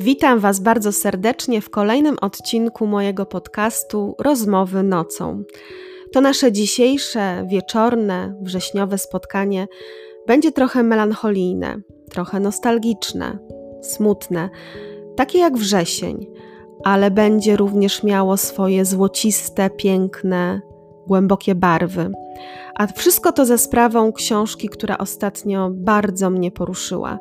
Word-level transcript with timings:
Witam 0.00 0.38
Was 0.38 0.60
bardzo 0.60 0.92
serdecznie 0.92 1.60
w 1.60 1.70
kolejnym 1.70 2.16
odcinku 2.20 2.86
mojego 2.86 3.26
podcastu 3.26 4.14
Rozmowy 4.18 4.82
nocą. 4.82 5.42
To 6.12 6.20
nasze 6.20 6.52
dzisiejsze, 6.52 7.46
wieczorne, 7.48 8.34
wrześniowe 8.42 8.98
spotkanie 8.98 9.68
będzie 10.26 10.52
trochę 10.52 10.82
melancholijne, 10.82 11.80
trochę 12.10 12.40
nostalgiczne, 12.40 13.38
smutne, 13.82 14.50
takie 15.16 15.38
jak 15.38 15.56
wrzesień, 15.56 16.26
ale 16.84 17.10
będzie 17.10 17.56
również 17.56 18.02
miało 18.02 18.36
swoje 18.36 18.84
złociste, 18.84 19.70
piękne, 19.70 20.60
głębokie 21.06 21.54
barwy. 21.54 22.10
A 22.78 22.86
wszystko 22.86 23.32
to 23.32 23.46
ze 23.46 23.58
sprawą 23.58 24.12
książki, 24.12 24.68
która 24.68 24.98
ostatnio 24.98 25.70
bardzo 25.72 26.30
mnie 26.30 26.50
poruszyła 26.50 27.18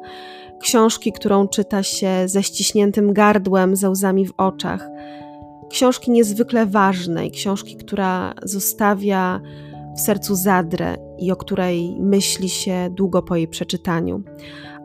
książki, 0.59 1.11
którą 1.11 1.47
czyta 1.47 1.83
się 1.83 2.09
ze 2.25 2.43
ściśniętym 2.43 3.13
gardłem, 3.13 3.75
ze 3.75 3.89
łzami 3.89 4.27
w 4.27 4.33
oczach. 4.37 4.89
Książki 5.69 6.11
niezwykle 6.11 6.65
ważnej, 6.65 7.31
książki, 7.31 7.75
która 7.75 8.33
zostawia 8.43 9.41
w 9.95 9.99
sercu 9.99 10.35
zadrę 10.35 10.97
i 11.19 11.31
o 11.31 11.35
której 11.35 11.97
myśli 11.99 12.49
się 12.49 12.89
długo 12.91 13.21
po 13.21 13.35
jej 13.35 13.47
przeczytaniu. 13.47 14.23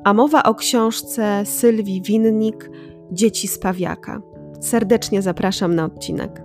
A 0.05 0.15
mowa 0.15 0.43
o 0.43 0.55
książce 0.55 1.43
Sylwii 1.47 2.03
Winnik 2.03 2.71
Dzieci 3.13 3.49
z 3.49 3.59
Pawiaka. 3.59 4.23
Serdecznie 4.61 5.23
zapraszam 5.23 5.75
na 5.75 5.85
odcinek. 5.85 6.42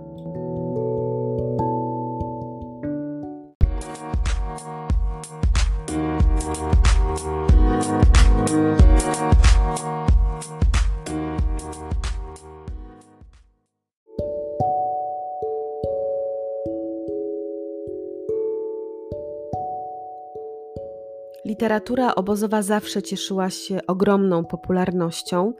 Literatura 21.78 22.14
obozowa 22.14 22.62
zawsze 22.62 23.02
cieszyła 23.02 23.50
się 23.50 23.78
ogromną 23.86 24.44
popularnością, 24.44 25.52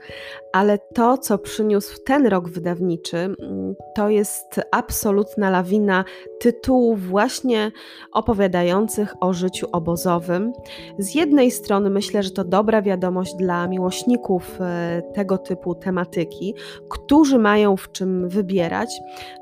ale 0.53 0.77
to, 0.77 1.17
co 1.17 1.37
przyniósł 1.37 2.03
ten 2.05 2.27
rok 2.27 2.49
wydawniczy, 2.49 3.17
mm, 3.17 3.75
to 3.95 4.09
jest 4.09 4.61
absolutna 4.71 5.49
lawina 5.49 6.05
tytułów 6.39 7.07
właśnie 7.07 7.71
opowiadających 8.13 9.13
o 9.21 9.33
życiu 9.33 9.67
obozowym. 9.71 10.53
Z 10.97 11.15
jednej 11.15 11.51
strony 11.51 11.89
myślę, 11.89 12.23
że 12.23 12.31
to 12.31 12.43
dobra 12.43 12.81
wiadomość 12.81 13.35
dla 13.35 13.67
miłośników 13.67 14.61
e, 14.61 15.01
tego 15.13 15.37
typu 15.37 15.75
tematyki, 15.75 16.55
którzy 16.89 17.39
mają 17.39 17.77
w 17.77 17.91
czym 17.91 18.29
wybierać. 18.29 18.89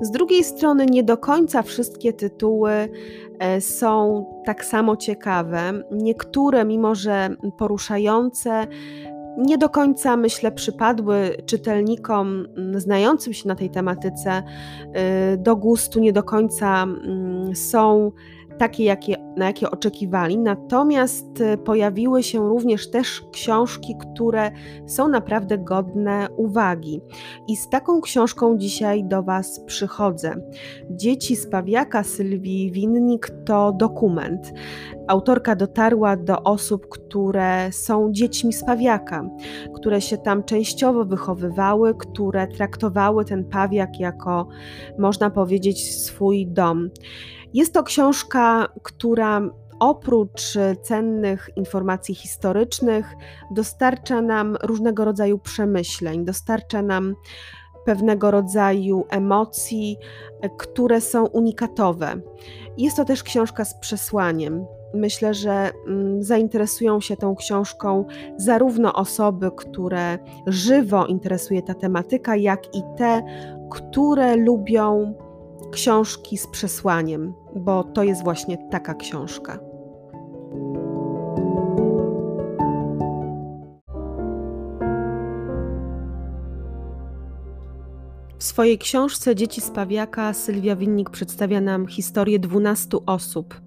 Z 0.01 0.11
drugiej 0.11 0.43
strony 0.43 0.85
nie 0.85 1.03
do 1.03 1.17
końca 1.17 1.61
wszystkie 1.61 2.13
tytuły 2.13 2.89
E, 3.39 3.61
są 3.61 4.25
tak 4.45 4.65
samo 4.65 4.95
ciekawe. 4.97 5.73
Niektóre, 5.91 6.65
mimo 6.67 6.95
że 6.95 7.29
poruszające, 7.57 8.67
nie 9.37 9.57
do 9.57 9.69
końca, 9.69 10.17
myślę, 10.17 10.51
przypadły 10.51 11.37
czytelnikom 11.45 12.47
znającym 12.75 13.33
się 13.33 13.47
na 13.47 13.55
tej 13.55 13.69
tematyce 13.69 14.43
e, 14.93 15.37
do 15.37 15.55
gustu, 15.55 15.99
nie 15.99 16.13
do 16.13 16.23
końca 16.23 16.83
mm, 16.83 17.55
są 17.55 18.11
takie, 18.57 18.83
jakie, 18.83 19.15
na 19.37 19.45
jakie 19.45 19.71
oczekiwali. 19.71 20.37
Natomiast 20.37 21.41
e, 21.41 21.57
pojawiły 21.57 22.23
się 22.23 22.49
również 22.49 22.91
też 22.91 23.21
książki, 23.31 23.95
które 23.99 24.51
są 24.87 25.07
naprawdę 25.07 25.57
godne 25.57 26.27
uwagi. 26.37 27.01
I 27.47 27.55
z 27.55 27.69
taką 27.69 28.01
książką 28.01 28.57
dzisiaj 28.57 29.03
do 29.03 29.23
Was 29.23 29.59
przychodzę. 29.65 30.35
Dzieci 30.89 31.35
z 31.35 31.49
Pawiaka 31.49 32.03
Sylwii 32.03 32.71
Winnik 32.71 33.29
to 33.45 33.71
dokument. 33.71 34.53
Autorka 35.07 35.55
dotarła 35.55 36.17
do 36.17 36.43
osób, 36.43 36.87
które 36.89 37.71
są 37.71 38.11
dziećmi 38.11 38.53
z 38.53 38.63
Pawiaka, 38.65 39.29
które 39.75 40.01
się 40.01 40.17
tam 40.17 40.43
częściowo 40.43 41.05
wychowywały, 41.05 41.95
które 41.95 42.47
traktowały 42.47 43.25
ten 43.25 43.45
Pawiak 43.45 43.99
jako, 43.99 44.47
można 44.97 45.29
powiedzieć, 45.29 45.95
swój 45.95 46.47
dom. 46.47 46.89
Jest 47.57 47.73
to 47.73 47.83
książka, 47.83 48.67
która 48.83 49.41
oprócz 49.79 50.41
cennych 50.81 51.49
informacji 51.55 52.15
historycznych 52.15 53.15
dostarcza 53.51 54.21
nam 54.21 54.57
różnego 54.63 55.05
rodzaju 55.05 55.39
przemyśleń, 55.39 56.25
dostarcza 56.25 56.81
nam 56.81 57.15
pewnego 57.85 58.31
rodzaju 58.31 59.05
emocji, 59.09 59.97
które 60.57 61.01
są 61.01 61.25
unikatowe. 61.25 62.21
Jest 62.77 62.97
to 62.97 63.05
też 63.05 63.23
książka 63.23 63.65
z 63.65 63.79
przesłaniem. 63.79 64.65
Myślę, 64.93 65.33
że 65.33 65.71
mm, 65.87 66.23
zainteresują 66.23 67.01
się 67.01 67.17
tą 67.17 67.35
książką 67.35 68.05
zarówno 68.37 68.93
osoby, 68.93 69.51
które 69.57 70.19
żywo 70.47 71.05
interesuje 71.05 71.61
ta 71.61 71.73
tematyka, 71.73 72.35
jak 72.35 72.75
i 72.75 72.81
te, 72.97 73.23
które 73.71 74.35
lubią 74.35 75.13
książki 75.71 76.37
z 76.37 76.47
przesłaniem, 76.47 77.33
bo 77.55 77.83
to 77.83 78.03
jest 78.03 78.23
właśnie 78.23 78.57
taka 78.71 78.93
książka. 78.93 79.59
W 88.37 88.43
swojej 88.43 88.77
książce 88.77 89.35
Dzieci 89.35 89.61
z 89.61 89.71
Pawiaka 89.71 90.33
Sylwia 90.33 90.75
Winnik 90.75 91.09
przedstawia 91.09 91.61
nam 91.61 91.87
historię 91.87 92.39
12 92.39 92.97
osób, 93.05 93.61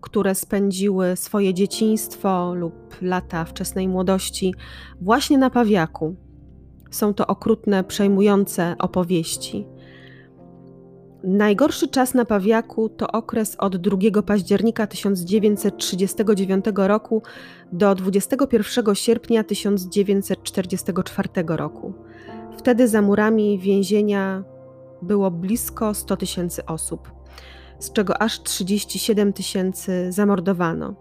które 0.00 0.34
spędziły 0.34 1.16
swoje 1.16 1.54
dzieciństwo 1.54 2.54
lub 2.54 2.96
lata 3.02 3.44
wczesnej 3.44 3.88
młodości 3.88 4.54
właśnie 5.00 5.38
na 5.38 5.50
Pawiaku. 5.50 6.14
Są 6.90 7.14
to 7.14 7.26
okrutne, 7.26 7.84
przejmujące 7.84 8.74
opowieści. 8.78 9.66
Najgorszy 11.24 11.88
czas 11.88 12.14
na 12.14 12.24
Pawiaku 12.24 12.88
to 12.88 13.12
okres 13.12 13.56
od 13.58 13.76
2 13.76 14.22
października 14.22 14.86
1939 14.86 16.64
roku 16.76 17.22
do 17.72 17.94
21 17.94 18.94
sierpnia 18.94 19.44
1944 19.44 21.28
roku. 21.46 21.92
Wtedy 22.58 22.88
za 22.88 23.02
murami 23.02 23.58
więzienia 23.58 24.44
było 25.02 25.30
blisko 25.30 25.94
100 25.94 26.16
tysięcy 26.16 26.66
osób, 26.66 27.12
z 27.78 27.92
czego 27.92 28.22
aż 28.22 28.42
37 28.42 29.32
tysięcy 29.32 30.12
zamordowano. 30.12 30.94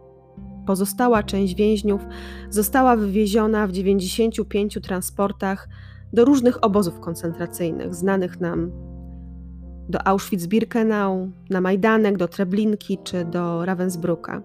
Pozostała 0.68 1.24
część 1.24 1.56
więźniów 1.56 2.02
została 2.50 2.96
wywieziona 2.96 3.68
w 3.68 3.72
95 3.72 4.80
transportach 4.84 5.70
do 6.14 6.26
różnych 6.26 6.64
obozów 6.64 7.00
koncentracyjnych, 7.00 7.96
znanych 7.96 8.40
nam 8.40 8.89
do 9.90 10.00
Auschwitz-Birkenau, 10.00 11.32
na 11.50 11.62
Majdanek, 11.62 12.18
do 12.18 12.28
Treblinki 12.28 12.98
czy 13.04 13.26
do 13.26 13.66
Ravensbrücka, 13.66 14.42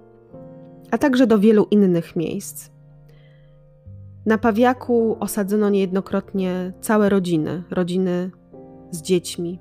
a 0.91 0.99
także 0.99 1.27
do 1.27 1.39
wielu 1.39 1.67
innych 1.71 2.17
miejsc. 2.17 2.71
Na 4.27 4.39
Pawiaku 4.39 5.17
osadzono 5.21 5.71
niejednokrotnie 5.71 6.73
całe 6.81 7.09
rodziny, 7.09 7.63
rodziny 7.71 8.31
z 8.91 9.03
dziećmi. 9.03 9.59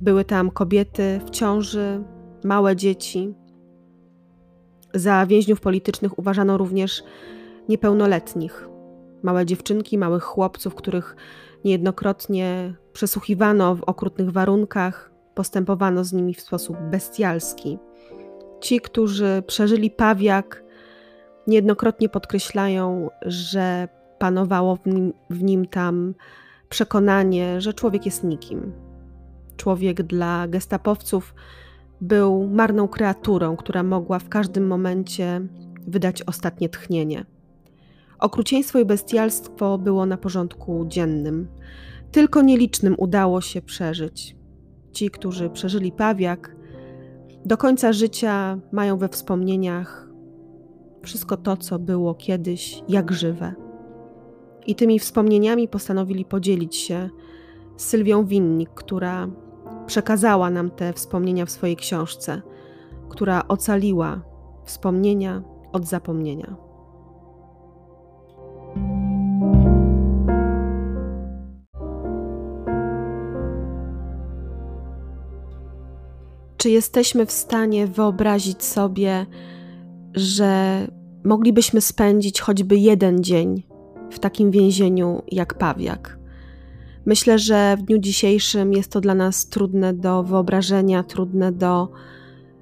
Były 0.00 0.24
tam 0.24 0.50
kobiety 0.50 1.20
w 1.26 1.30
ciąży, 1.30 2.02
małe 2.44 2.76
dzieci. 2.76 3.34
Za 4.94 5.26
więźniów 5.26 5.60
politycznych 5.60 6.18
uważano 6.18 6.58
również 6.58 7.02
niepełnoletnich, 7.68 8.68
małe 9.22 9.46
dziewczynki, 9.46 9.98
małych 9.98 10.22
chłopców, 10.22 10.74
których 10.74 11.16
Niejednokrotnie 11.64 12.74
przesłuchiwano 12.92 13.74
w 13.74 13.82
okrutnych 13.82 14.30
warunkach, 14.30 15.12
postępowano 15.34 16.04
z 16.04 16.12
nimi 16.12 16.34
w 16.34 16.40
sposób 16.40 16.76
bestialski. 16.90 17.78
Ci, 18.60 18.80
którzy 18.80 19.42
przeżyli 19.46 19.90
pawiak, 19.90 20.64
niejednokrotnie 21.46 22.08
podkreślają, 22.08 23.10
że 23.26 23.88
panowało 24.18 24.76
w 24.76 24.86
nim, 24.86 25.12
w 25.30 25.42
nim 25.42 25.66
tam 25.66 26.14
przekonanie, 26.68 27.60
że 27.60 27.74
człowiek 27.74 28.06
jest 28.06 28.24
nikim. 28.24 28.72
Człowiek 29.56 30.02
dla 30.02 30.48
gestapowców 30.48 31.34
był 32.00 32.48
marną 32.48 32.88
kreaturą, 32.88 33.56
która 33.56 33.82
mogła 33.82 34.18
w 34.18 34.28
każdym 34.28 34.66
momencie 34.66 35.40
wydać 35.86 36.22
ostatnie 36.22 36.68
tchnienie. 36.68 37.24
Okrucieństwo 38.18 38.78
i 38.78 38.84
bestialstwo 38.84 39.78
było 39.78 40.06
na 40.06 40.16
porządku 40.16 40.84
dziennym. 40.88 41.48
Tylko 42.12 42.42
nielicznym 42.42 42.94
udało 42.98 43.40
się 43.40 43.62
przeżyć. 43.62 44.36
Ci, 44.92 45.10
którzy 45.10 45.50
przeżyli 45.50 45.92
pawiak, 45.92 46.56
do 47.44 47.56
końca 47.56 47.92
życia 47.92 48.58
mają 48.72 48.98
we 48.98 49.08
wspomnieniach 49.08 50.08
wszystko 51.02 51.36
to, 51.36 51.56
co 51.56 51.78
było 51.78 52.14
kiedyś 52.14 52.82
jak 52.88 53.12
żywe. 53.12 53.54
I 54.66 54.74
tymi 54.74 54.98
wspomnieniami 54.98 55.68
postanowili 55.68 56.24
podzielić 56.24 56.76
się 56.76 57.10
z 57.76 57.84
Sylwią 57.84 58.24
Winnik, 58.24 58.70
która 58.70 59.28
przekazała 59.86 60.50
nam 60.50 60.70
te 60.70 60.92
wspomnienia 60.92 61.46
w 61.46 61.50
swojej 61.50 61.76
książce, 61.76 62.42
która 63.08 63.42
ocaliła 63.48 64.22
wspomnienia 64.64 65.42
od 65.72 65.86
zapomnienia. 65.86 66.56
Czy 76.62 76.70
jesteśmy 76.70 77.26
w 77.26 77.32
stanie 77.32 77.86
wyobrazić 77.86 78.64
sobie, 78.64 79.26
że 80.14 80.80
moglibyśmy 81.24 81.80
spędzić 81.80 82.40
choćby 82.40 82.76
jeden 82.76 83.24
dzień 83.24 83.62
w 84.10 84.18
takim 84.18 84.50
więzieniu 84.50 85.22
jak 85.32 85.58
Pawiak? 85.58 86.18
Myślę, 87.06 87.38
że 87.38 87.76
w 87.76 87.82
dniu 87.82 87.98
dzisiejszym 87.98 88.72
jest 88.72 88.92
to 88.92 89.00
dla 89.00 89.14
nas 89.14 89.48
trudne 89.48 89.94
do 89.94 90.22
wyobrażenia, 90.22 91.02
trudne 91.02 91.52
do 91.52 91.88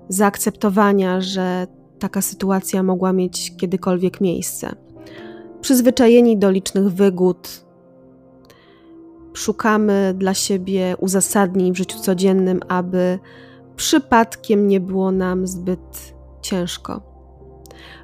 zaakceptowania, 0.09 1.21
że 1.21 1.67
taka 1.99 2.23
sytuacja 2.23 2.83
mogła 2.83 3.13
mieć 3.13 3.57
kiedykolwiek 3.57 4.21
miejsce. 4.21 4.75
Przyzwyczajeni 5.61 6.39
do 6.39 6.51
licznych 6.51 6.89
wygód, 6.93 7.65
szukamy 9.35 10.15
dla 10.19 10.35
siebie 10.35 10.97
uzasadnień 10.99 11.73
w 11.73 11.77
życiu 11.77 11.99
codziennym, 11.99 12.61
aby 12.69 13.19
przypadkiem 13.81 14.69
nie 14.69 14.81
było 14.81 15.13
nam 15.13 15.47
zbyt 15.47 16.15
ciężko. 16.43 17.03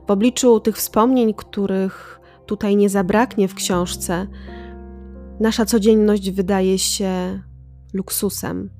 W 0.07 0.11
obliczu 0.11 0.61
tych 0.61 0.77
wspomnień, 0.77 1.35
których 1.35 2.21
tutaj 2.47 2.77
nie 2.77 2.89
zabraknie 2.89 3.49
w 3.49 3.55
książce, 3.55 4.27
nasza 5.41 5.65
codzienność 5.65 6.31
wydaje 6.31 6.79
się 6.79 7.43
luksusem. 7.95 8.71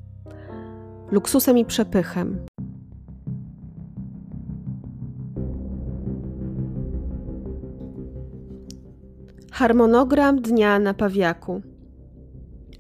Luksusem 1.11 1.59
i 1.59 1.65
przepychem. 1.65 2.47
Harmonogram 9.53 10.43
dnia 10.43 10.79
na 10.79 10.95
Pawiaku. 10.95 11.63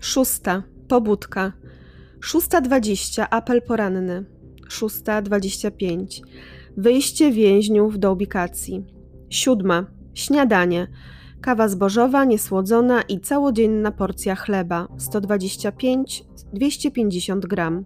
Szósta. 0.01 0.63
Pobudka. 0.89 1.53
6.20 2.27 3.27
apel 3.31 3.63
poranny. 3.63 4.25
6.25 4.71 6.21
wyjście 6.77 7.33
więźniów 7.33 7.99
do 7.99 8.13
ubikacji. 8.13 8.85
7. 9.31 9.87
Śniadanie. 10.15 10.89
Kawa 11.41 11.69
zbożowa, 11.69 12.25
niesłodzona 12.25 13.03
i 13.03 13.21
całodzienna 13.21 13.93
porcja 13.93 14.35
chleba 14.35 14.89
125-250 14.99 17.41
gram. 17.41 17.85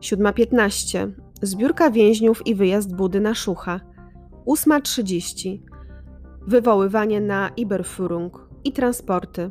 7.15 0.00 1.10
Zbiórka 1.42 1.90
więźniów 1.90 2.46
i 2.46 2.54
wyjazd 2.54 2.96
Budy 2.96 3.20
na 3.20 3.34
Szucha. 3.34 3.80
8.30 4.46 5.58
Wywoływanie 6.46 7.20
na 7.20 7.50
Iberführung 7.56 8.48
i 8.64 8.72
transporty. 8.72 9.50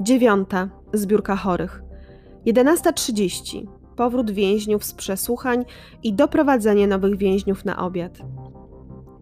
9. 0.00 0.48
Zbiórka 0.92 1.36
chorych. 1.36 1.83
11.30 2.46 3.66
powrót 3.96 4.30
więźniów 4.30 4.84
z 4.84 4.94
przesłuchań 4.94 5.64
i 6.02 6.12
doprowadzenie 6.12 6.86
nowych 6.86 7.16
więźniów 7.16 7.64
na 7.64 7.76
obiad. 7.76 8.18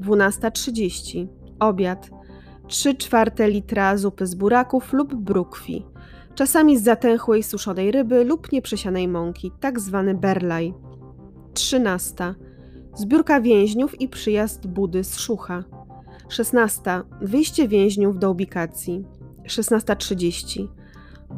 12.30 0.01 1.27
obiad. 1.61 2.11
3 2.69 2.95
czwarte 2.95 3.51
litra 3.51 3.97
zupy 3.97 4.27
z 4.27 4.35
buraków 4.35 4.93
lub 4.93 5.15
brukwi, 5.15 5.87
czasami 6.35 6.79
z 6.79 6.83
zatęchłej 6.83 7.43
suszonej 7.43 7.91
ryby 7.91 8.25
lub 8.25 8.53
nieprzesianej 8.53 9.09
mąki, 9.09 9.53
tak 9.61 9.81
zwany 9.81 10.15
berlaj. 10.15 10.75
13. 11.55 12.35
Zbiórka 12.95 13.41
więźniów 13.41 14.01
i 14.01 14.09
przyjazd 14.09 14.67
Budy 14.67 15.05
z 15.05 15.19
Szucha. 15.19 15.65
16. 16.29 16.81
Wyjście 17.21 17.69
więźniów 17.69 18.19
do 18.19 18.31
ubikacji. 18.31 19.05
16.30. 19.47 20.69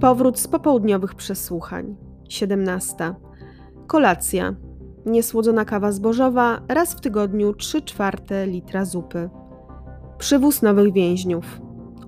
Powrót 0.01 0.39
z 0.39 0.49
popołudniowych 0.49 1.15
przesłuchań. 1.15 1.97
17. 2.29 3.15
Kolacja. 3.87 4.55
Niesłodzona 5.07 5.65
kawa 5.65 5.93
zbożowa, 5.93 6.61
raz 6.69 6.95
w 6.95 7.01
tygodniu 7.01 7.55
3 7.55 7.83
czwarte 7.83 8.47
litra 8.47 8.85
zupy. 8.85 9.31
Przywóz 10.19 10.63
nowych 10.63 10.93
więźniów. 10.93 11.61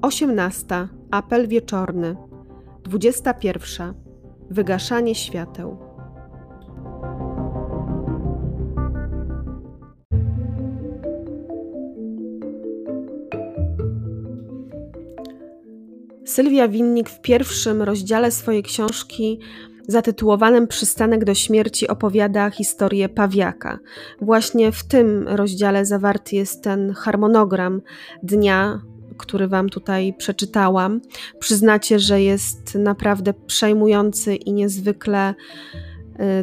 18. 0.03 0.89
Apel 1.11 1.49
wieczorny. 1.49 2.17
21. 2.85 3.95
Wygaszanie 4.51 5.15
świateł. 5.15 5.86
Sylwia 16.37 16.69
Winnik 16.69 17.11
w 17.11 17.21
pierwszym 17.21 17.83
rozdziale 17.83 18.31
swojej 18.31 18.63
książki 18.63 19.41
zatytułowanym 19.89 20.67
Przystanek 20.67 21.25
do 21.25 21.35
śmierci 21.35 21.89
opowiada 21.89 22.51
historię 22.51 23.09
Pawiaka. 23.09 23.79
Właśnie 24.21 24.73
w 24.73 24.85
tym 24.85 25.29
rozdziale 25.29 25.87
zawarty 25.87 26.37
jest 26.37 26.63
ten 26.63 26.93
harmonogram 26.93 27.83
dnia, 28.23 28.81
który 29.17 29.49
Wam 29.49 29.69
tutaj 29.69 30.15
przeczytałam. 30.19 31.01
Przyznacie, 31.39 31.99
że 31.99 32.23
jest 32.23 32.75
naprawdę 32.75 33.35
przejmujący 33.47 34.35
i 34.35 34.53
niezwykle 34.53 35.35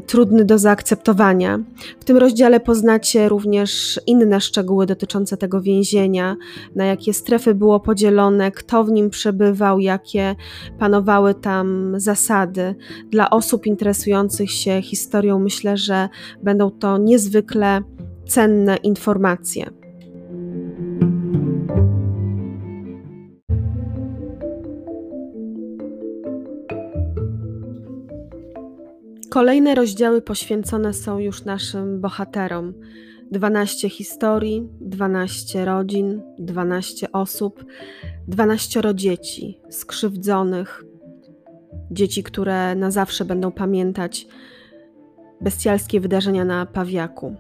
trudny 0.08 0.46
do 0.46 0.58
zaakceptowania. 0.58 1.60
W 2.00 2.04
tym 2.04 2.18
rozdziale 2.18 2.60
poznacie 2.60 3.30
również 3.30 4.02
inne 4.08 4.42
szczegóły 4.42 4.86
dotyczące 4.86 5.38
tego 5.38 5.62
więzienia, 5.62 6.36
na 6.76 6.86
jakie 6.86 7.14
strefy 7.14 7.56
było 7.56 7.80
podzielone, 7.80 8.52
kto 8.52 8.84
w 8.84 8.92
nim 8.92 9.10
przebywał, 9.10 9.80
jakie 9.80 10.36
panowały 10.80 11.34
tam 11.34 11.94
zasady. 11.98 12.76
Dla 13.12 13.30
osób 13.30 13.66
interesujących 13.66 14.52
się 14.52 14.82
historią 14.82 15.40
myślę, 15.40 15.78
że 15.78 16.10
będą 16.44 16.72
to 16.72 16.98
niezwykle 16.98 17.82
cenne 18.28 18.76
informacje. 18.76 19.83
Kolejne 29.34 29.76
rozdziały 29.76 30.22
poświęcone 30.22 30.94
są 30.94 31.20
już 31.20 31.46
naszym 31.46 32.02
bohaterom. 32.02 32.74
12 33.32 33.90
historii, 33.90 34.70
12 34.82 35.66
rodzin, 35.66 36.22
12 36.40 37.12
osób, 37.12 37.66
12 38.28 38.82
dzieci 38.96 39.60
skrzywdzonych, 39.70 40.84
dzieci, 41.92 42.24
które 42.24 42.76
na 42.76 42.92
zawsze 42.92 43.26
będą 43.26 43.52
pamiętać 43.52 44.28
bestialskie 45.42 46.00
wydarzenia 46.00 46.46
na 46.46 46.66
Pawiaku. 46.66 47.36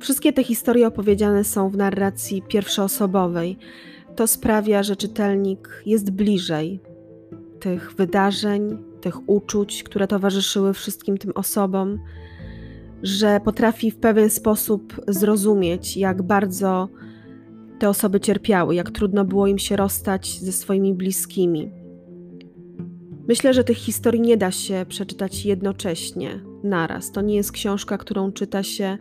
Wszystkie 0.00 0.32
te 0.32 0.44
historie 0.44 0.86
opowiedziane 0.86 1.44
są 1.44 1.68
w 1.68 1.76
narracji 1.76 2.42
pierwszoosobowej. 2.48 3.58
To 4.16 4.26
sprawia, 4.26 4.82
że 4.82 4.96
czytelnik 4.96 5.82
jest 5.86 6.10
bliżej 6.10 6.80
tych 7.60 7.94
wydarzeń, 7.94 8.89
tych 9.00 9.28
uczuć, 9.28 9.82
które 9.82 10.06
towarzyszyły 10.06 10.74
wszystkim 10.74 11.18
tym 11.18 11.32
osobom, 11.34 11.98
że 13.02 13.40
potrafi 13.44 13.90
w 13.90 13.96
pewien 13.96 14.30
sposób 14.30 15.00
zrozumieć, 15.08 15.96
jak 15.96 16.22
bardzo 16.22 16.88
te 17.78 17.88
osoby 17.88 18.20
cierpiały, 18.20 18.74
jak 18.74 18.90
trudno 18.90 19.24
było 19.24 19.46
im 19.46 19.58
się 19.58 19.76
rozstać 19.76 20.38
ze 20.40 20.52
swoimi 20.52 20.94
bliskimi. 20.94 21.70
Myślę, 23.28 23.54
że 23.54 23.64
tych 23.64 23.76
historii 23.76 24.20
nie 24.20 24.36
da 24.36 24.50
się 24.50 24.86
przeczytać 24.88 25.44
jednocześnie, 25.44 26.40
naraz. 26.64 27.12
To 27.12 27.20
nie 27.20 27.34
jest 27.34 27.52
książka, 27.52 27.98
którą 27.98 28.32
czyta 28.32 28.62
się 28.62 28.98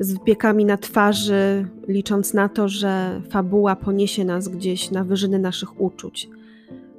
z 0.00 0.12
wypiekami 0.12 0.64
na 0.64 0.76
twarzy, 0.76 1.68
licząc 1.88 2.34
na 2.34 2.48
to, 2.48 2.68
że 2.68 3.22
fabuła 3.30 3.76
poniesie 3.76 4.24
nas 4.24 4.48
gdzieś 4.48 4.90
na 4.90 5.04
wyżyny 5.04 5.38
naszych 5.38 5.80
uczuć. 5.80 6.28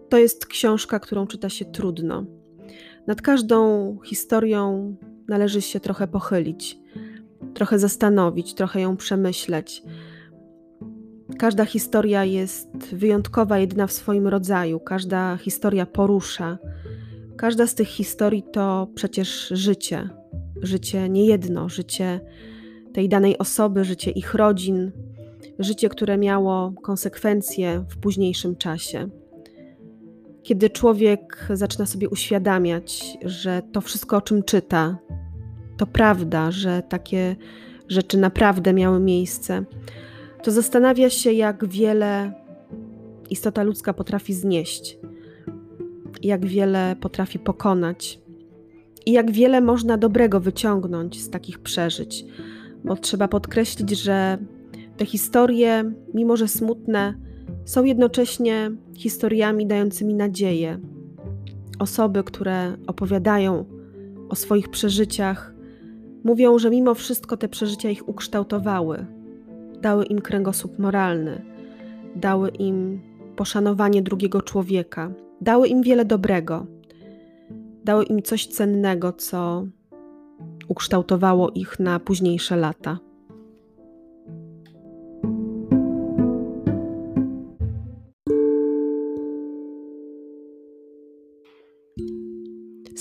To 0.10 0.18
jest 0.18 0.46
książka, 0.46 1.00
którą 1.00 1.28
czyta 1.28 1.50
się 1.50 1.66
trudno. 1.66 2.26
Nad 3.08 3.22
każdą 3.22 3.98
historią 4.06 4.96
należy 5.28 5.62
się 5.62 5.80
trochę 5.80 6.08
pochylić, 6.08 6.80
trochę 7.54 7.80
zastanowić, 7.80 8.54
trochę 8.54 8.82
ją 8.82 8.98
przemyśleć. 8.98 9.84
Każda 11.40 11.66
historia 11.66 12.26
jest 12.26 12.96
wyjątkowa, 12.96 13.60
jedyna 13.60 13.88
w 13.88 13.92
swoim 13.92 14.28
rodzaju, 14.28 14.80
każda 14.80 15.38
historia 15.38 15.86
porusza. 15.86 16.58
Każda 17.38 17.68
z 17.68 17.76
tych 17.76 17.88
historii 17.88 18.44
to 18.54 18.88
przecież 18.96 19.48
życie. 19.48 20.10
Życie 20.62 21.10
niejedno, 21.10 21.70
życie 21.70 22.20
tej 22.94 23.10
danej 23.10 23.38
osoby, 23.38 23.84
życie 23.84 24.12
ich 24.12 24.34
rodzin, 24.34 24.92
życie, 25.60 25.90
które 25.90 26.18
miało 26.18 26.74
konsekwencje 26.82 27.86
w 27.90 27.98
późniejszym 27.98 28.56
czasie. 28.56 29.10
Kiedy 30.50 30.70
człowiek 30.70 31.48
zaczyna 31.54 31.86
sobie 31.86 32.10
uświadamiać, 32.10 33.18
że 33.26 33.62
to 33.72 33.82
wszystko, 33.82 34.18
o 34.18 34.22
czym 34.22 34.44
czyta, 34.44 34.98
to 35.78 35.88
prawda, 35.88 36.52
że 36.52 36.84
takie 36.90 37.36
rzeczy 37.88 38.18
naprawdę 38.18 38.74
miały 38.74 39.00
miejsce, 39.00 39.66
to 40.44 40.52
zastanawia 40.52 41.10
się, 41.10 41.32
jak 41.32 41.68
wiele 41.68 42.34
istota 43.30 43.64
ludzka 43.64 43.94
potrafi 43.94 44.34
znieść, 44.34 44.98
jak 46.22 46.46
wiele 46.46 46.96
potrafi 47.02 47.40
pokonać 47.40 48.20
i 49.06 49.12
jak 49.12 49.32
wiele 49.32 49.62
można 49.62 49.98
dobrego 49.98 50.40
wyciągnąć 50.40 51.22
z 51.22 51.30
takich 51.30 51.60
przeżyć. 51.60 52.26
Bo 52.84 52.96
trzeba 52.96 53.28
podkreślić, 53.28 53.90
że 53.90 54.38
te 54.98 55.06
historie, 55.06 55.94
mimo 56.14 56.38
że 56.38 56.48
smutne, 56.48 57.29
są 57.70 57.84
jednocześnie 57.84 58.72
historiami 58.96 59.68
dającymi 59.68 60.14
nadzieję. 60.14 60.80
Osoby, 61.80 62.24
które 62.24 62.78
opowiadają 62.88 63.66
o 64.30 64.36
swoich 64.36 64.70
przeżyciach, 64.70 65.54
mówią, 66.24 66.60
że 66.60 66.70
mimo 66.70 66.94
wszystko 66.94 67.38
te 67.38 67.48
przeżycia 67.50 67.90
ich 67.90 68.10
ukształtowały, 68.10 69.06
dały 69.82 70.06
im 70.06 70.22
kręgosłup 70.22 70.80
moralny, 70.80 71.42
dały 72.16 72.50
im 72.50 73.02
poszanowanie 73.36 74.02
drugiego 74.02 74.42
człowieka, 74.42 75.12
dały 75.42 75.68
im 75.68 75.82
wiele 75.82 76.06
dobrego, 76.06 76.66
dały 77.84 78.04
im 78.04 78.22
coś 78.22 78.48
cennego, 78.48 79.14
co 79.14 79.66
ukształtowało 80.68 81.52
ich 81.52 81.80
na 81.80 82.00
późniejsze 82.00 82.56
lata. 82.56 83.09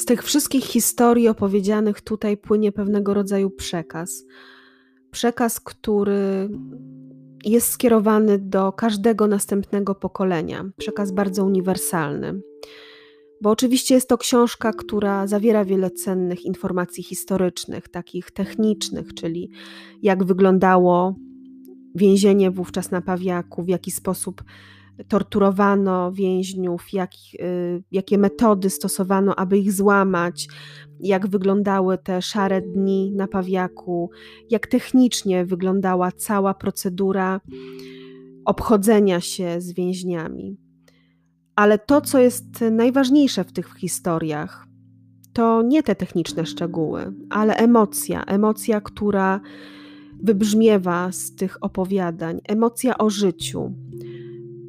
Tych 0.08 0.22
wszystkich 0.22 0.64
historii 0.64 1.28
opowiedzianych 1.28 2.00
tutaj 2.00 2.36
płynie 2.36 2.72
pewnego 2.72 3.14
rodzaju 3.14 3.50
przekaz. 3.50 4.24
Przekaz, 5.10 5.60
który 5.60 6.48
jest 7.44 7.68
skierowany 7.70 8.38
do 8.38 8.72
każdego 8.72 9.26
następnego 9.26 9.94
pokolenia. 9.94 10.64
Przekaz 10.76 11.12
bardzo 11.12 11.44
uniwersalny. 11.44 12.40
Bo 13.42 13.50
oczywiście 13.50 13.94
jest 13.94 14.08
to 14.08 14.18
książka, 14.18 14.72
która 14.72 15.26
zawiera 15.26 15.64
wiele 15.64 15.90
cennych 15.90 16.44
informacji 16.44 17.02
historycznych, 17.02 17.88
takich 17.88 18.30
technicznych, 18.30 19.14
czyli 19.14 19.50
jak 20.02 20.24
wyglądało 20.24 21.14
więzienie 21.94 22.50
wówczas 22.50 22.90
na 22.90 23.00
Pawiaku, 23.00 23.62
w 23.62 23.68
jaki 23.68 23.90
sposób 23.90 24.42
torturowano 25.08 26.12
więźniów, 26.12 26.92
jak, 26.92 27.10
y, 27.40 27.82
jakie 27.90 28.18
metody 28.18 28.70
stosowano, 28.70 29.36
aby 29.36 29.58
ich 29.58 29.72
złamać, 29.72 30.48
jak 31.00 31.26
wyglądały 31.26 31.98
te 31.98 32.22
szare 32.22 32.62
dni 32.62 33.12
na 33.16 33.28
Pawiaku, 33.28 34.10
jak 34.50 34.66
technicznie 34.66 35.44
wyglądała 35.44 36.12
cała 36.12 36.54
procedura 36.54 37.40
obchodzenia 38.44 39.20
się 39.20 39.60
z 39.60 39.72
więźniami. 39.72 40.56
Ale 41.56 41.78
to, 41.78 42.00
co 42.00 42.18
jest 42.18 42.60
najważniejsze 42.70 43.44
w 43.44 43.52
tych 43.52 43.74
historiach, 43.78 44.66
to 45.32 45.62
nie 45.62 45.82
te 45.82 45.94
techniczne 45.94 46.46
szczegóły, 46.46 47.12
ale 47.30 47.56
emocja, 47.56 48.24
emocja, 48.24 48.80
która 48.80 49.40
wybrzmiewa 50.22 51.12
z 51.12 51.34
tych 51.34 51.64
opowiadań, 51.64 52.40
emocja 52.44 52.98
o 52.98 53.10
życiu, 53.10 53.74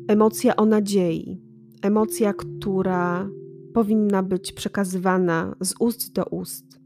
emocja 0.10 0.56
o 0.56 0.66
nadziei, 0.66 1.42
emocja, 1.82 2.34
która 2.34 3.30
powinna 3.74 4.24
być 4.24 4.52
przekazywana 4.52 5.56
z 5.62 5.74
ust 5.80 6.14
do 6.14 6.26
ust. 6.26 6.80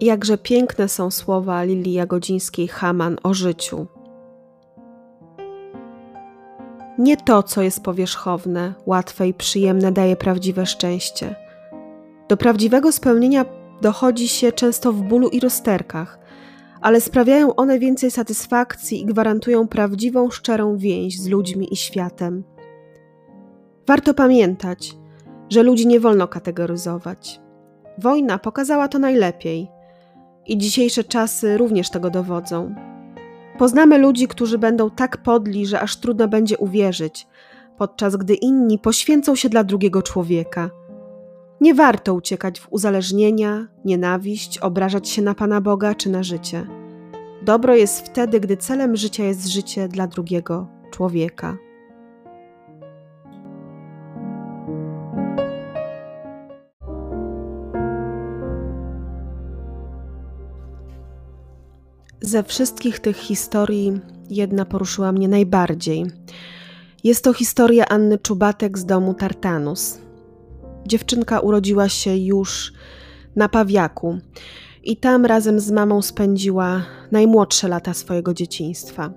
Jakże 0.00 0.38
piękne 0.38 0.88
są 0.88 1.10
słowa 1.10 1.64
Lilii 1.64 1.92
Jagodzińskiej-Haman 1.92 3.16
o 3.22 3.34
życiu. 3.34 3.86
Nie 6.98 7.16
to, 7.16 7.42
co 7.42 7.62
jest 7.62 7.82
powierzchowne, 7.82 8.74
łatwe 8.86 9.28
i 9.28 9.34
przyjemne, 9.34 9.92
daje 9.92 10.16
prawdziwe 10.16 10.66
szczęście. 10.66 11.34
Do 12.28 12.36
prawdziwego 12.36 12.92
spełnienia 12.92 13.63
dochodzi 13.82 14.28
się 14.28 14.52
często 14.52 14.92
w 14.92 15.02
bólu 15.02 15.28
i 15.28 15.40
rozterkach, 15.40 16.18
ale 16.80 17.00
sprawiają 17.00 17.54
one 17.54 17.78
więcej 17.78 18.10
satysfakcji 18.10 19.00
i 19.00 19.04
gwarantują 19.04 19.68
prawdziwą, 19.68 20.30
szczerą 20.30 20.76
więź 20.76 21.20
z 21.20 21.28
ludźmi 21.28 21.72
i 21.72 21.76
światem. 21.76 22.44
Warto 23.86 24.14
pamiętać, 24.14 24.96
że 25.50 25.62
ludzi 25.62 25.86
nie 25.86 26.00
wolno 26.00 26.28
kategoryzować. 26.28 27.40
Wojna 27.98 28.38
pokazała 28.38 28.88
to 28.88 28.98
najlepiej 28.98 29.68
i 30.46 30.58
dzisiejsze 30.58 31.04
czasy 31.04 31.56
również 31.56 31.90
tego 31.90 32.10
dowodzą. 32.10 32.74
Poznamy 33.58 33.98
ludzi, 33.98 34.28
którzy 34.28 34.58
będą 34.58 34.90
tak 34.90 35.16
podli, 35.16 35.66
że 35.66 35.80
aż 35.80 35.96
trudno 35.96 36.28
będzie 36.28 36.58
uwierzyć, 36.58 37.26
podczas 37.78 38.16
gdy 38.16 38.34
inni 38.34 38.78
poświęcą 38.78 39.34
się 39.34 39.48
dla 39.48 39.64
drugiego 39.64 40.02
człowieka– 40.02 40.70
nie 41.64 41.74
warto 41.74 42.14
uciekać 42.14 42.60
w 42.60 42.66
uzależnienia, 42.70 43.66
nienawiść, 43.84 44.58
obrażać 44.58 45.08
się 45.08 45.22
na 45.22 45.34
Pana 45.34 45.60
Boga 45.60 45.94
czy 45.94 46.10
na 46.10 46.22
życie. 46.22 46.66
Dobro 47.42 47.74
jest 47.74 48.06
wtedy, 48.06 48.40
gdy 48.40 48.56
celem 48.56 48.96
życia 48.96 49.24
jest 49.24 49.46
życie 49.46 49.88
dla 49.88 50.06
drugiego 50.06 50.66
człowieka. 50.90 51.56
Ze 62.20 62.42
wszystkich 62.42 63.00
tych 63.00 63.16
historii 63.16 64.00
jedna 64.30 64.64
poruszyła 64.64 65.12
mnie 65.12 65.28
najbardziej. 65.28 66.04
Jest 67.04 67.24
to 67.24 67.32
historia 67.32 67.88
Anny 67.88 68.18
Czubatek 68.18 68.78
z 68.78 68.84
domu 68.84 69.14
Tartanus. 69.14 70.03
Dziewczynka 70.86 71.40
urodziła 71.40 71.88
się 71.88 72.16
już 72.16 72.72
na 73.36 73.48
Pawiaku 73.48 74.18
i 74.82 74.96
tam 74.96 75.24
razem 75.24 75.60
z 75.60 75.70
mamą 75.70 76.02
spędziła 76.02 76.82
najmłodsze 77.12 77.68
lata 77.68 77.94
swojego 77.94 78.34
dzieciństwa. 78.34 79.12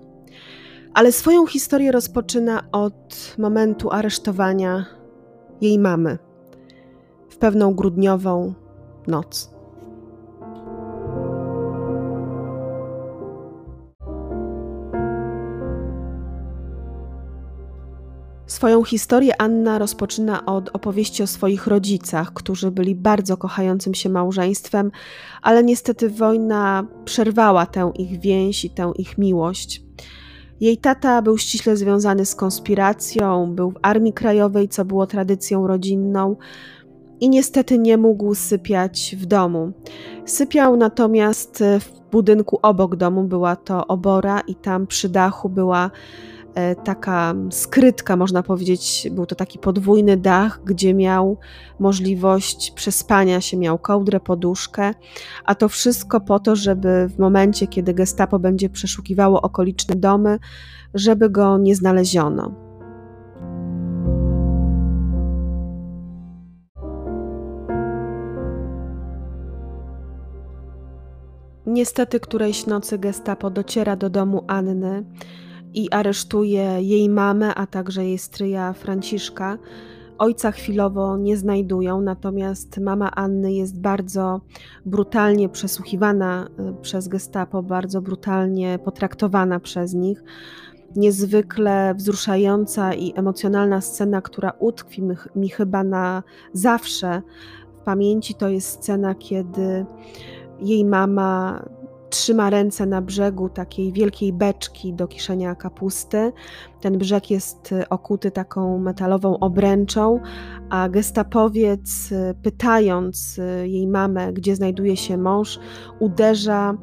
Ale 0.94 1.12
swoją 1.12 1.46
historię 1.46 1.92
rozpoczyna 1.92 2.64
od 2.72 3.36
momentu 3.38 3.92
aresztowania 3.92 4.86
jej 5.62 5.80
mamy 5.80 6.18
w 7.30 7.38
pewną 7.38 7.74
grudniową 7.74 8.54
noc. 9.08 9.57
Swoją 18.48 18.84
historię 18.84 19.42
Anna 19.42 19.80
rozpoczyna 19.80 20.46
od 20.46 20.70
opowieści 20.74 21.24
o 21.24 21.28
swoich 21.28 21.68
rodzicach, 21.68 22.34
którzy 22.34 22.72
byli 22.72 22.96
bardzo 22.96 23.38
kochającym 23.38 23.94
się 23.94 24.10
małżeństwem, 24.10 24.92
ale 25.42 25.64
niestety 25.64 26.10
wojna 26.10 26.88
przerwała 27.06 27.66
tę 27.66 27.92
ich 27.96 28.20
więź 28.20 28.66
i 28.66 28.70
tę 28.70 28.92
ich 28.96 29.18
miłość. 29.18 29.84
Jej 30.60 30.78
tata 30.78 31.22
był 31.22 31.38
ściśle 31.38 31.78
związany 31.78 32.26
z 32.26 32.36
konspiracją, 32.36 33.56
był 33.56 33.72
w 33.72 33.80
Armii 33.82 34.14
Krajowej, 34.14 34.70
co 34.70 34.86
było 34.86 35.08
tradycją 35.08 35.68
rodzinną, 35.68 36.36
i 37.20 37.30
niestety 37.30 37.78
nie 37.78 37.98
mógł 37.98 38.36
sypiać 38.36 39.16
w 39.20 39.26
domu. 39.26 39.72
Sypiał 40.26 40.78
natomiast 40.78 41.64
w 41.80 42.10
budynku 42.12 42.60
obok 42.62 42.96
domu, 42.96 43.24
była 43.24 43.56
to 43.56 43.88
obora, 43.88 44.40
i 44.40 44.56
tam 44.56 44.88
przy 44.88 45.10
dachu 45.10 45.50
była 45.50 45.92
taka 46.84 47.34
skrytka, 47.50 48.16
można 48.16 48.44
powiedzieć, 48.44 49.08
był 49.12 49.26
to 49.26 49.36
taki 49.36 49.60
podwójny 49.60 50.18
dach, 50.18 50.62
gdzie 50.66 50.94
miał 50.94 51.38
możliwość 51.80 52.72
przespania 52.72 53.42
się, 53.42 53.58
miał 53.58 53.80
kołdrę, 53.80 54.20
poduszkę, 54.20 54.94
a 55.46 55.56
to 55.56 55.70
wszystko 55.70 56.22
po 56.22 56.40
to, 56.40 56.56
żeby 56.56 57.08
w 57.10 57.20
momencie, 57.20 57.68
kiedy 57.68 57.94
gestapo 57.94 58.40
będzie 58.40 58.70
przeszukiwało 58.70 59.42
okoliczne 59.42 59.96
domy, 59.96 60.40
żeby 60.94 61.30
go 61.30 61.58
nie 61.58 61.76
znaleziono. 61.76 62.68
Niestety 71.66 72.20
którejś 72.20 72.66
nocy 72.66 72.98
gestapo 72.98 73.50
dociera 73.50 73.96
do 73.96 74.10
domu 74.10 74.44
Anny 74.48 75.04
i 75.78 75.92
aresztuje 75.92 76.82
jej 76.82 77.10
mamę, 77.10 77.56
a 77.56 77.68
także 77.68 78.06
jej 78.06 78.18
stryja 78.18 78.74
Franciszka 78.74 79.58
Ojca 80.18 80.52
chwilowo 80.52 81.18
nie 81.18 81.38
znajdują, 81.38 82.02
natomiast 82.02 82.78
mama 82.78 83.12
Anny 83.12 83.54
jest 83.54 83.82
bardzo 83.82 84.42
brutalnie 84.86 85.50
przesłuchiwana 85.50 86.48
y, 86.60 86.82
przez 86.82 87.08
Gestapo, 87.08 87.64
bardzo 87.64 88.02
brutalnie 88.02 88.80
potraktowana 88.80 89.60
przez 89.60 89.94
nich. 89.94 90.24
Niezwykle 90.96 91.94
wzruszająca 91.96 92.94
i 92.94 93.14
emocjonalna 93.16 93.82
scena, 93.82 94.22
która 94.22 94.54
utkwi 94.60 95.02
mi, 95.02 95.16
mi 95.36 95.50
chyba 95.50 95.84
na 95.84 96.24
zawsze 96.54 97.22
w 97.82 97.84
pamięci, 97.84 98.36
to 98.36 98.50
jest 98.50 98.70
scena, 98.70 99.16
kiedy 99.16 99.86
jej 100.62 100.86
mama 100.86 101.64
trzyma 102.10 102.50
ręce 102.50 102.86
na 102.86 103.02
brzegu 103.02 103.50
takiej 103.50 103.94
wielkiej 103.94 104.34
beczki 104.34 104.94
do 104.94 105.08
kiszenia 105.08 105.56
kapusty. 105.56 106.32
Ten 106.82 106.98
brzeg 106.98 107.32
jest 107.32 107.72
y, 107.72 107.90
okuty 107.90 108.32
taką 108.32 108.80
metalową 108.80 109.40
obręczą, 109.40 110.20
a 110.70 110.90
gestapowiec, 110.90 112.12
y, 112.12 112.36
pytając 112.44 113.38
y, 113.38 113.68
jej 113.68 113.88
mamę, 113.88 114.34
gdzie 114.34 114.56
znajduje 114.56 114.98
się 114.98 115.18
mąż, 115.18 115.60
uderza 116.00 116.78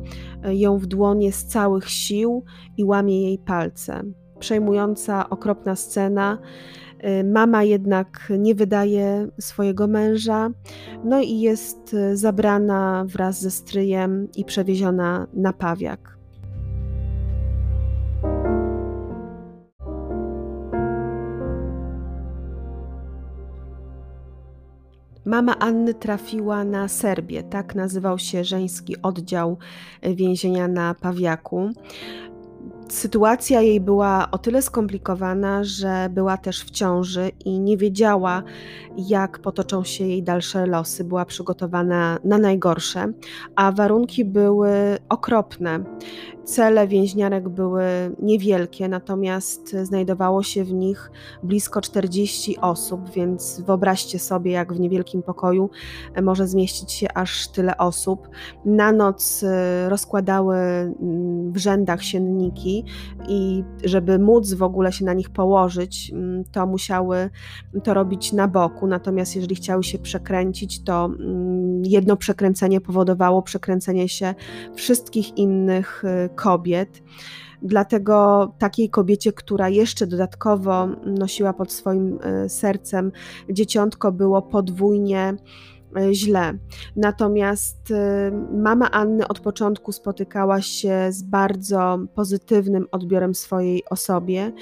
ją 0.45 0.79
w 0.79 0.87
dłonie 0.87 1.33
z 1.33 1.45
całych 1.45 1.91
sił 1.91 2.45
i 2.77 2.85
łamie 2.85 3.23
jej 3.23 3.39
palce. 3.39 4.03
Przejmująca, 4.39 5.31
okropna 5.31 5.77
scena. 5.77 6.39
Y, 7.05 7.25
mama 7.25 7.63
jednak 7.63 8.33
nie 8.39 8.55
wydaje 8.55 9.29
swojego 9.41 9.87
męża, 9.87 10.51
no 11.05 11.21
i 11.21 11.41
jest 11.41 11.95
y, 11.95 12.17
zabrana 12.17 13.05
wraz 13.09 13.41
ze 13.41 13.51
stryjem 13.51 14.29
i 14.37 14.45
przewieziona 14.45 15.27
na 15.35 15.53
pawiak. 15.53 16.15
Mama 25.27 25.59
Anny 25.59 25.95
trafiła 25.95 26.65
na 26.65 26.89
Serbię, 26.89 27.43
tak 27.43 27.75
nazywał 27.75 28.19
się 28.19 28.45
żeński 28.45 29.03
oddział 29.03 29.59
więzienia 30.03 30.69
na 30.69 30.95
Pawiaku. 30.95 31.71
Sytuacja 32.95 33.61
jej 33.61 33.81
była 33.81 34.29
o 34.31 34.39
tyle 34.39 34.63
skomplikowana, 34.63 35.65
że 35.65 36.09
była 36.11 36.37
też 36.37 36.65
w 36.65 36.71
ciąży 36.71 37.31
i 37.45 37.61
nie 37.61 37.77
wiedziała, 37.77 38.43
jak 38.97 39.39
potoczą 39.39 39.85
się 39.85 40.05
jej 40.05 40.23
dalsze 40.23 40.67
losy. 40.67 41.05
Była 41.05 41.25
przygotowana 41.25 42.19
na 42.25 42.39
najgorsze, 42.39 43.13
a 43.57 43.73
warunki 43.73 44.25
były 44.25 44.71
okropne. 45.09 45.85
Cele 46.45 46.89
więźniarek 46.89 47.49
były 47.49 47.85
niewielkie, 48.23 48.89
natomiast 48.89 49.77
znajdowało 49.83 50.43
się 50.43 50.65
w 50.65 50.73
nich 50.73 51.11
blisko 51.43 51.81
40 51.81 52.59
osób, 52.61 53.11
więc 53.11 53.61
wyobraźcie 53.61 54.19
sobie, 54.19 54.51
jak 54.51 54.73
w 54.73 54.81
niewielkim 54.81 55.23
pokoju 55.23 55.71
może 56.23 56.49
zmieścić 56.49 56.93
się 56.93 57.07
aż 57.15 57.49
tyle 57.49 57.77
osób. 57.77 58.29
Na 58.65 58.93
noc 58.93 59.43
y, 59.43 59.49
rozkładały 59.89 60.57
mm, 60.57 61.53
w 61.53 61.57
rzędach 61.57 62.03
sienniki 62.03 62.84
i 63.29 63.65
żeby 63.85 64.19
móc 64.19 64.55
w 64.55 64.63
ogóle 64.63 64.93
się 64.93 65.05
na 65.05 65.13
nich 65.13 65.31
położyć, 65.31 66.11
mm, 66.13 66.45
to 66.45 66.67
musiały 66.67 67.31
to 67.85 67.95
robić 67.95 68.33
na 68.33 68.49
boku. 68.49 68.87
Natomiast 68.87 69.37
jeżeli 69.37 69.55
chciały 69.55 69.85
się 69.85 69.99
przekręcić, 69.99 70.85
to 70.85 71.05
mm, 71.05 71.83
jedno 71.85 72.17
przekręcenie 72.17 72.81
powodowało 72.81 73.43
przekręcenie 73.43 74.09
się 74.09 74.35
wszystkich 74.75 75.39
innych 75.39 76.05
y, 76.05 76.29
kobiet. 76.35 77.03
Dlatego 77.63 78.47
takiej 78.59 78.91
kobiecie, 78.91 79.33
która 79.33 79.69
jeszcze 79.69 80.07
dodatkowo 80.07 80.87
nosiła 81.07 81.53
pod 81.53 81.73
swoim 81.73 82.19
y, 82.45 82.49
sercem 82.49 83.13
dzieciątko, 83.51 84.13
było 84.13 84.43
podwójnie 84.43 85.37
źle. 86.13 86.53
Natomiast 86.97 87.93
mama 88.53 88.91
Anny 88.91 89.29
od 89.29 89.41
początku 89.41 89.93
spotykała 89.93 90.61
się 90.63 91.07
z 91.11 91.23
bardzo 91.23 91.99
pozytywnym 92.15 92.87
odbiorem 92.93 93.35
swojej 93.35 93.85
osobie. 93.91 94.53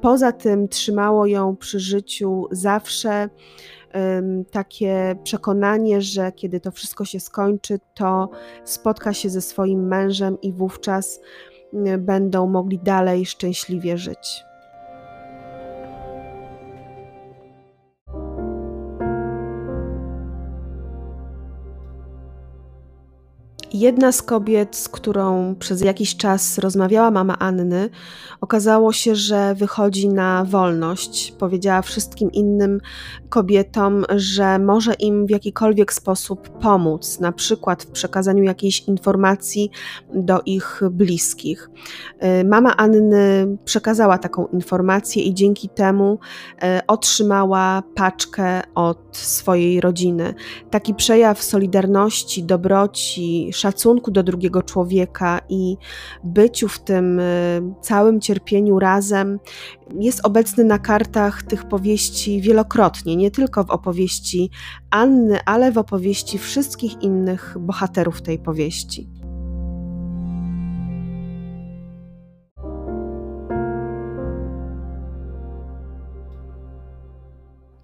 Poza 0.00 0.32
tym 0.32 0.68
trzymało 0.68 1.26
ją 1.26 1.56
przy 1.56 1.80
życiu 1.80 2.46
zawsze 2.50 3.28
takie 4.50 5.16
przekonanie, 5.24 6.02
że 6.02 6.32
kiedy 6.32 6.60
to 6.60 6.70
wszystko 6.70 7.04
się 7.04 7.20
skończy, 7.20 7.78
to 7.94 8.30
spotka 8.64 9.12
się 9.12 9.30
ze 9.30 9.40
swoim 9.40 9.86
mężem 9.86 10.40
i 10.40 10.52
wówczas 10.52 11.20
będą 11.98 12.46
mogli 12.46 12.78
dalej 12.78 13.26
szczęśliwie 13.26 13.98
żyć. 13.98 14.45
Jedna 23.76 24.12
z 24.12 24.22
kobiet, 24.22 24.76
z 24.76 24.88
którą 24.88 25.54
przez 25.54 25.80
jakiś 25.80 26.16
czas 26.16 26.58
rozmawiała 26.58 27.10
mama 27.10 27.38
Anny, 27.38 27.90
okazało 28.40 28.92
się, 28.92 29.14
że 29.14 29.54
wychodzi 29.54 30.08
na 30.08 30.44
wolność. 30.44 31.32
Powiedziała 31.38 31.82
wszystkim 31.82 32.32
innym 32.32 32.80
kobietom, 33.28 34.04
że 34.16 34.58
może 34.58 34.94
im 34.94 35.26
w 35.26 35.30
jakikolwiek 35.30 35.92
sposób 35.92 36.48
pomóc, 36.48 37.20
na 37.20 37.32
przykład 37.32 37.82
w 37.82 37.90
przekazaniu 37.90 38.44
jakiejś 38.44 38.80
informacji 38.80 39.70
do 40.14 40.40
ich 40.46 40.80
bliskich. 40.90 41.70
Y, 42.40 42.44
mama 42.44 42.76
Anny 42.76 43.56
przekazała 43.64 44.18
taką 44.18 44.46
informację 44.46 45.22
i 45.22 45.34
dzięki 45.34 45.68
temu 45.68 46.18
y, 46.52 46.86
otrzymała 46.86 47.82
paczkę 47.94 48.62
od 48.74 49.16
swojej 49.16 49.80
rodziny. 49.80 50.34
Taki 50.70 50.94
przejaw 50.94 51.42
solidarności, 51.42 52.44
dobroci, 52.44 53.50
szacunku 53.66 54.10
do 54.10 54.22
drugiego 54.22 54.62
człowieka 54.62 55.40
i 55.48 55.76
byciu 56.24 56.68
w 56.68 56.78
tym 56.78 57.20
y, 57.20 57.62
całym 57.80 58.20
cierpieniu 58.20 58.78
razem 58.78 59.38
jest 60.00 60.26
obecny 60.26 60.64
na 60.64 60.78
kartach 60.78 61.42
tych 61.42 61.64
powieści 61.68 62.40
wielokrotnie, 62.40 63.16
nie 63.16 63.30
tylko 63.30 63.64
w 63.64 63.70
opowieści 63.70 64.50
Anny, 64.90 65.38
ale 65.44 65.72
w 65.72 65.78
opowieści 65.78 66.38
wszystkich 66.38 67.02
innych 67.02 67.56
bohaterów 67.60 68.22
tej 68.22 68.38
powieści. 68.38 69.25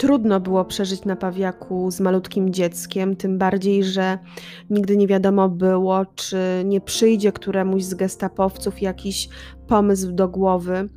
Trudno 0.02 0.40
było 0.40 0.64
przeżyć 0.64 1.04
na 1.04 1.16
Pawiaku 1.16 1.90
z 1.90 2.00
malutkim 2.00 2.52
dzieckiem, 2.52 3.16
tym 3.16 3.38
bardziej, 3.38 3.84
że 3.84 4.18
nigdy 4.70 4.96
nie 4.96 5.06
wiadomo 5.06 5.48
było, 5.48 6.06
czy 6.14 6.36
nie 6.64 6.80
przyjdzie 6.80 7.32
któremuś 7.32 7.82
z 7.82 7.94
gestapowców 7.94 8.82
jakiś 8.82 9.28
pomysł 9.72 10.12
do 10.12 10.28
głowy, 10.28 10.88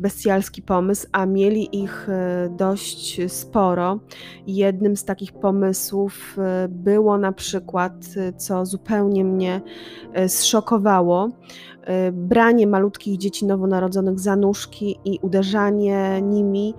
bestialski 0.00 0.62
pomysł, 0.62 1.06
a 1.12 1.26
mieli 1.26 1.82
ich 1.82 2.08
e, 2.08 2.48
dość 2.56 3.20
sporo. 3.32 4.00
Jednym 4.46 4.96
z 4.96 5.04
takich 5.04 5.32
pomysłów 5.32 6.36
e, 6.38 6.68
było 6.68 7.18
na 7.18 7.32
przykład, 7.32 7.92
e, 8.16 8.32
co 8.32 8.66
zupełnie 8.66 9.24
mnie 9.24 9.60
zszokowało, 10.26 11.28
branie 12.12 12.66
malutkich 12.66 13.18
dzieci 13.18 13.46
nowonarodzonych 13.46 14.20
za 14.20 14.36
nóżki 14.36 14.98
i 15.04 15.18
uderzanie 15.22 16.22
nimi 16.22 16.74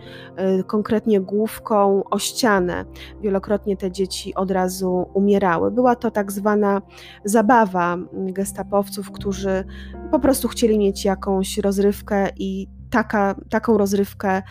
konkretnie 0.67 1.21
główką 1.21 2.03
o 2.09 2.19
ścianę. 2.19 2.85
Wielokrotnie 3.21 3.77
te 3.77 3.91
dzieci 3.91 4.35
od 4.35 4.51
razu 4.51 5.05
umierały. 5.13 5.71
Była 5.71 5.95
to 5.95 6.11
tak 6.11 6.31
zwana 6.31 6.81
zabawa 7.23 7.97
gestapowców, 8.13 9.11
którzy 9.11 9.63
po 10.11 10.19
prostu 10.19 10.47
chcieli 10.47 10.77
mieć 10.77 11.05
jakąś 11.05 11.42
rozrywkę 11.61 12.29
i 12.37 12.67
taka, 12.89 13.35
taką 13.49 13.77
rozrywkę 13.77 14.41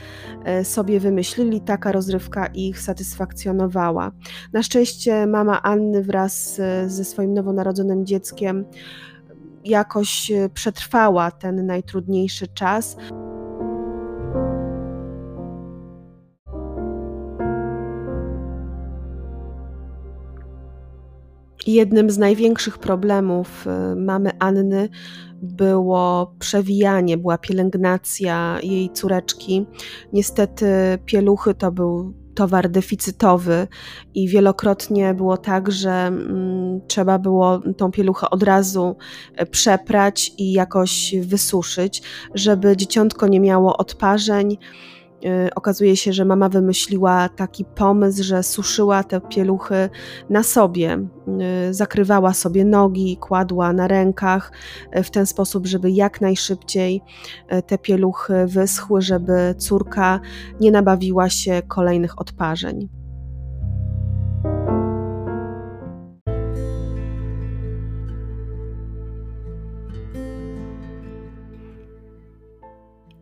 e, 0.45 0.65
sobie 0.65 1.01
wymyślili, 1.01 1.61
taka 1.61 1.93
rozrywka 1.93 2.47
ich 2.47 2.81
satysfakcjonowała. 2.81 4.13
Na 4.53 4.63
szczęście 4.63 5.27
mama 5.27 5.63
Anny 5.63 6.03
wraz 6.03 6.61
ze 6.87 7.05
swoim 7.05 7.35
nowonarodzonym 7.35 8.07
dzieckiem 8.07 8.65
jakoś 9.65 10.31
e, 10.31 10.49
przetrwała 10.49 11.31
ten 11.31 11.67
najtrudniejszy 11.67 12.49
czas. 12.49 12.97
Jednym 21.67 22.11
z 22.11 22.19
największych 22.19 22.79
problemów 22.79 23.67
e, 23.67 23.95
mamy 23.97 24.31
Anny 24.39 24.89
było 25.43 26.35
przewijanie, 26.39 27.19
była 27.19 27.39
pielęgnacja 27.39 28.59
jej 28.63 28.91
córeczki. 28.91 29.67
Niestety 30.13 30.67
pieluchy 31.07 31.55
to 31.55 31.73
był 31.73 32.15
towar 32.35 32.71
deficytowy 32.71 33.69
i 34.15 34.29
wielokrotnie 34.29 35.15
było 35.15 35.37
tak, 35.37 35.73
że 35.73 35.93
mm, 35.93 36.81
trzeba 36.89 37.19
było 37.19 37.61
tą 37.77 37.91
pieluchę 37.91 38.31
od 38.31 38.43
razu 38.43 38.97
e, 39.37 39.47
przeprać 39.47 40.33
i 40.39 40.53
jakoś 40.53 41.15
wysuszyć, 41.21 42.03
żeby 42.35 42.77
dzieciątko 42.77 43.29
nie 43.29 43.41
miało 43.41 43.77
odparzeń 43.77 44.57
Y, 44.57 44.92
okazuje 45.55 45.97
się, 45.97 46.13
że 46.13 46.25
mama 46.25 46.49
wymyśliła 46.49 47.29
taki 47.29 47.65
pomysł, 47.65 48.23
że 48.23 48.43
suszyła 48.43 49.05
te 49.05 49.21
pieluchy 49.21 49.89
na 50.31 50.43
sobie, 50.43 50.99
y, 51.69 51.75
zakrywała 51.75 52.35
sobie 52.35 52.65
nogi, 52.65 53.17
kładła 53.17 53.73
na 53.73 53.89
rękach 53.89 54.53
y, 54.97 55.03
w 55.03 55.11
ten 55.11 55.27
sposób, 55.27 55.67
żeby 55.67 55.91
jak 55.91 56.21
najszybciej 56.21 57.03
te 57.67 57.79
pieluchy 57.79 58.47
wyschły, 58.47 59.03
żeby 59.03 59.55
córka 59.59 60.21
nie 60.61 60.71
nabawiła 60.71 61.29
się 61.29 61.63
kolejnych 61.69 62.21
odparzeń. 62.21 63.02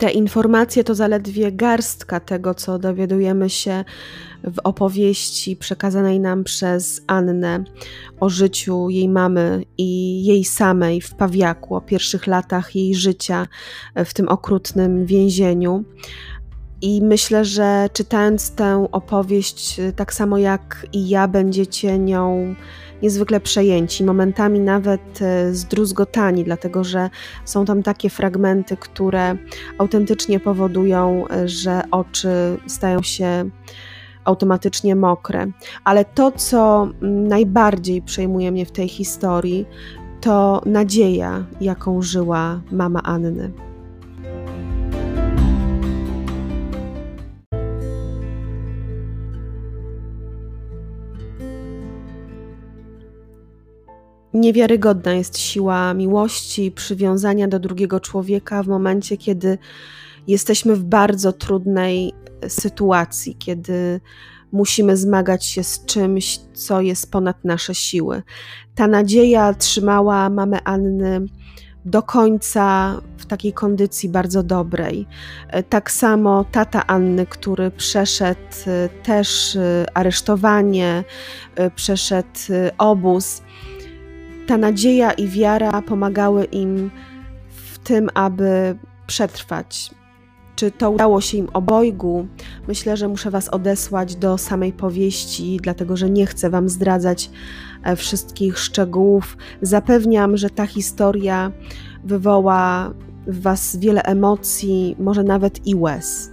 Te 0.00 0.10
informacje 0.10 0.84
to 0.84 0.94
zaledwie 0.94 1.52
garstka 1.52 2.20
tego, 2.20 2.54
co 2.54 2.78
dowiadujemy 2.78 3.50
się 3.50 3.84
w 4.44 4.58
opowieści 4.64 5.56
przekazanej 5.56 6.20
nam 6.20 6.44
przez 6.44 7.02
Annę 7.06 7.64
o 8.20 8.28
życiu 8.28 8.90
jej 8.90 9.08
mamy 9.08 9.64
i 9.78 10.24
jej 10.24 10.44
samej 10.44 11.00
w 11.00 11.14
Pawiaku, 11.14 11.74
o 11.74 11.80
pierwszych 11.80 12.26
latach 12.26 12.76
jej 12.76 12.94
życia 12.94 13.46
w 13.96 14.14
tym 14.14 14.28
okrutnym 14.28 15.06
więzieniu. 15.06 15.84
I 16.82 17.02
myślę, 17.02 17.44
że 17.44 17.88
czytając 17.92 18.50
tę 18.50 18.88
opowieść, 18.92 19.80
tak 19.96 20.14
samo 20.14 20.38
jak 20.38 20.86
i 20.92 21.08
ja, 21.08 21.28
będziecie 21.28 21.98
nią 21.98 22.54
niezwykle 23.02 23.40
przejęci, 23.40 24.04
momentami 24.04 24.60
nawet 24.60 25.22
e, 25.22 25.54
zdruzgotani, 25.54 26.44
dlatego 26.44 26.84
że 26.84 27.10
są 27.44 27.64
tam 27.64 27.82
takie 27.82 28.10
fragmenty, 28.10 28.76
które 28.76 29.36
autentycznie 29.78 30.40
powodują, 30.40 31.24
e, 31.28 31.48
że 31.48 31.82
oczy 31.90 32.28
stają 32.66 33.02
się 33.02 33.50
automatycznie 34.24 34.96
mokre. 34.96 35.46
Ale 35.84 36.04
to, 36.04 36.32
co 36.32 36.88
najbardziej 37.00 38.02
przejmuje 38.02 38.52
mnie 38.52 38.66
w 38.66 38.72
tej 38.72 38.88
historii, 38.88 39.66
to 40.20 40.62
nadzieja, 40.66 41.46
jaką 41.60 42.02
żyła 42.02 42.60
mama 42.72 43.02
Anny. 43.02 43.69
Niewiarygodna 54.34 55.12
jest 55.12 55.38
siła 55.38 55.94
miłości, 55.94 56.70
przywiązania 56.72 57.48
do 57.48 57.58
drugiego 57.58 58.00
człowieka 58.00 58.62
w 58.62 58.68
momencie, 58.68 59.16
kiedy 59.16 59.58
jesteśmy 60.26 60.76
w 60.76 60.84
bardzo 60.84 61.32
trudnej 61.32 62.12
sytuacji, 62.48 63.36
kiedy 63.38 64.00
musimy 64.52 64.96
zmagać 64.96 65.46
się 65.46 65.64
z 65.64 65.84
czymś, 65.84 66.38
co 66.54 66.80
jest 66.80 67.10
ponad 67.10 67.44
nasze 67.44 67.74
siły. 67.74 68.22
Ta 68.74 68.86
nadzieja 68.86 69.54
trzymała 69.54 70.30
mamę 70.30 70.58
Anny 70.64 71.26
do 71.84 72.02
końca 72.02 72.96
w 73.16 73.26
takiej 73.26 73.52
kondycji 73.52 74.08
bardzo 74.08 74.42
dobrej. 74.42 75.06
Tak 75.68 75.90
samo 75.90 76.44
tata 76.44 76.86
Anny, 76.86 77.26
który 77.26 77.70
przeszedł 77.70 78.40
też 79.02 79.58
aresztowanie, 79.94 81.04
przeszedł 81.74 82.38
obóz 82.78 83.42
ta 84.50 84.58
nadzieja 84.58 85.12
i 85.12 85.28
wiara 85.28 85.82
pomagały 85.82 86.44
im 86.44 86.90
w 87.48 87.78
tym, 87.78 88.08
aby 88.14 88.78
przetrwać. 89.06 89.90
Czy 90.56 90.70
to 90.70 90.90
udało 90.90 91.20
się 91.20 91.38
im 91.38 91.48
obojgu? 91.52 92.26
Myślę, 92.68 92.96
że 92.96 93.08
muszę 93.08 93.30
Was 93.30 93.48
odesłać 93.48 94.16
do 94.16 94.38
samej 94.38 94.72
powieści, 94.72 95.58
dlatego 95.62 95.96
że 95.96 96.10
nie 96.10 96.26
chcę 96.26 96.50
Wam 96.50 96.68
zdradzać 96.68 97.30
e, 97.82 97.96
wszystkich 97.96 98.58
szczegółów. 98.58 99.36
Zapewniam, 99.62 100.36
że 100.36 100.50
ta 100.50 100.66
historia 100.66 101.52
wywoła 102.04 102.94
w 103.26 103.42
Was 103.42 103.76
wiele 103.76 104.02
emocji, 104.02 104.96
może 104.98 105.22
nawet 105.22 105.66
i 105.66 105.74
łez. 105.74 106.30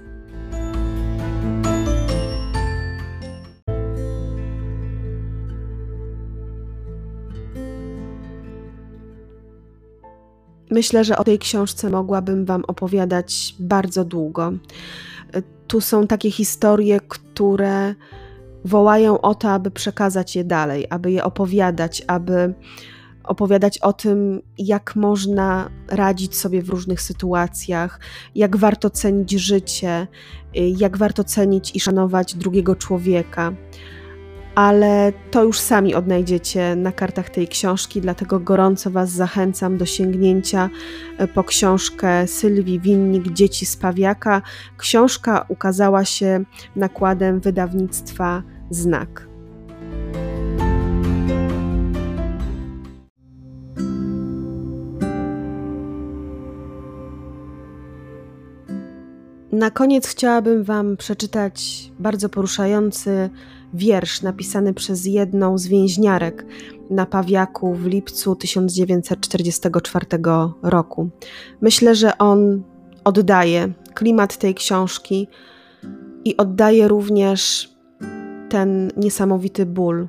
Myślę, 10.78 11.04
że 11.04 11.18
o 11.18 11.24
tej 11.24 11.40
książce 11.40 11.90
mogłabym 11.90 12.46
Wam 12.46 12.64
opowiadać 12.68 13.56
bardzo 13.60 14.06
długo. 14.06 14.54
Tu 15.68 15.82
są 15.82 16.08
takie 16.08 16.32
historie, 16.32 17.00
które 17.08 17.96
wołają 18.66 19.22
o 19.22 19.36
to, 19.36 19.50
aby 19.50 19.72
przekazać 19.72 20.36
je 20.36 20.44
dalej, 20.44 20.86
aby 20.90 21.12
je 21.12 21.24
opowiadać, 21.24 22.04
aby 22.08 22.54
opowiadać 23.24 23.78
o 23.78 23.94
tym, 23.94 24.42
jak 24.58 24.96
można 24.96 25.70
radzić 25.88 26.36
sobie 26.36 26.62
w 26.62 26.70
różnych 26.70 27.02
sytuacjach, 27.02 28.00
jak 28.36 28.58
warto 28.58 28.90
cenić 28.90 29.32
życie, 29.32 30.08
jak 30.54 30.98
warto 30.98 31.24
cenić 31.24 31.76
i 31.76 31.80
szanować 31.80 32.36
drugiego 32.36 32.76
człowieka 32.76 33.54
ale 34.58 35.14
to 35.32 35.44
już 35.44 35.60
sami 35.60 35.96
odnajdziecie 35.96 36.76
na 36.76 36.92
kartach 36.92 37.30
tej 37.30 37.48
książki, 37.48 38.02
dlatego 38.02 38.40
gorąco 38.40 38.90
Was 38.92 39.10
zachęcam 39.12 39.78
do 39.78 39.86
sięgnięcia 39.86 40.70
e, 41.18 41.28
po 41.28 41.44
książkę 41.44 42.28
Sylwii 42.28 42.80
Winnik 42.80 43.34
Dzieci 43.34 43.66
z 43.66 43.78
Pawiaka. 43.78 44.42
Książka 44.78 45.46
ukazała 45.50 46.06
się 46.06 46.44
nakładem 46.76 47.40
wydawnictwa 47.40 48.44
Znak. 48.70 49.28
Na 59.52 59.72
koniec 59.72 60.08
chciałabym 60.08 60.64
Wam 60.64 60.98
przeczytać 60.98 61.92
bardzo 62.00 62.30
poruszający 62.30 63.30
wiersz 63.74 64.22
napisany 64.22 64.74
przez 64.74 65.06
jedną 65.06 65.58
z 65.58 65.68
więźniarek 65.68 66.46
na 66.90 67.06
Pawiaku 67.06 67.74
w 67.74 67.86
lipcu 67.86 68.36
1944 68.36 70.06
roku. 70.64 71.10
Myślę, 71.62 71.96
że 71.96 72.18
on 72.18 72.64
oddaje 73.04 73.74
klimat 73.94 74.38
tej 74.38 74.56
książki 74.56 75.28
i 76.26 76.38
oddaje 76.38 76.88
również 76.88 77.70
ten 78.50 78.92
niesamowity 78.98 79.66
ból 79.66 80.08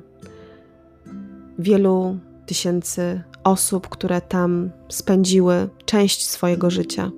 wielu 1.59 2.19
tysięcy 2.45 3.21
osób, 3.43 3.89
które 3.89 4.21
tam 4.21 4.69
spędziły 4.89 5.69
część 5.85 6.27
swojego 6.29 6.69
życia. 6.69 7.11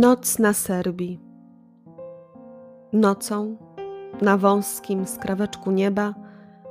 Noc 0.00 0.38
na 0.38 0.52
Serbii. 0.52 1.20
Nocą, 2.92 3.56
na 4.20 4.36
wąskim 4.36 5.06
skraweczku 5.06 5.70
nieba, 5.70 6.14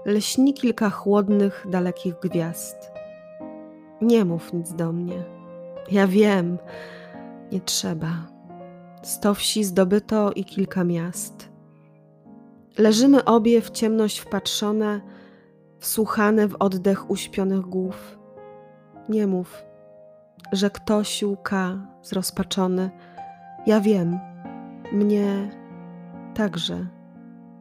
lśni 0.05 0.53
kilka 0.53 0.89
chłodnych, 0.89 1.65
dalekich 1.69 2.13
gwiazd. 2.19 2.91
Nie 4.01 4.25
mów 4.25 4.53
nic 4.53 4.73
do 4.73 4.91
mnie. 4.91 5.23
Ja 5.91 6.07
wiem, 6.07 6.57
nie 7.51 7.61
trzeba. 7.61 8.11
Sto 9.03 9.33
wsi 9.33 9.63
zdobyto 9.63 10.31
i 10.31 10.45
kilka 10.45 10.83
miast. 10.83 11.49
Leżymy 12.77 13.25
obie 13.25 13.61
w 13.61 13.69
ciemność 13.69 14.19
wpatrzone, 14.19 15.01
wsłuchane 15.79 16.47
w 16.47 16.55
oddech 16.59 17.11
uśpionych 17.11 17.61
głów. 17.61 18.19
Nie 19.09 19.27
mów, 19.27 19.63
że 20.51 20.69
ktoś 20.69 21.23
łka 21.23 21.77
zrozpaczony 22.01 22.89
ja 23.65 23.81
wiem, 23.81 24.19
mnie 24.91 25.49
także 26.35 26.85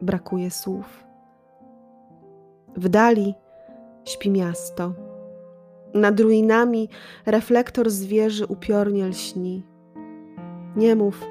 brakuje 0.01 0.51
słów. 0.51 1.03
W 2.77 2.89
dali 2.89 3.35
śpi 4.05 4.29
miasto. 4.29 4.93
Nad 5.93 6.19
ruinami 6.19 6.89
reflektor 7.25 7.89
zwierzy 7.89 8.45
upiornie 8.45 9.07
lśni. 9.07 9.63
Nie 10.75 10.95
mów, 10.95 11.25